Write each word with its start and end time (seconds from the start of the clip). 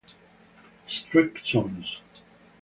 Street 0.87 1.37
Songs 1.45 2.01